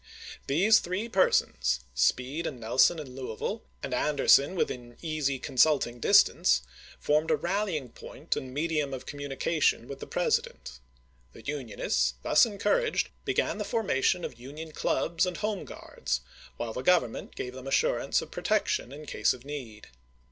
[0.47, 4.27] These three persons, Speed and Nelson at Louisville, and 236 ABKAHAM LINCOLN Chap.
[4.33, 4.49] XII.
[4.49, 6.61] AndersoD within easy consulting distance,
[6.99, 10.79] formed a rallying point and medium of communication with the President.
[11.33, 16.21] The Unionists, thus encour aged, began the formation of Union Clubs and Home Guards,
[16.57, 19.89] while the Grovernraent gave them assurance of protection in case of need.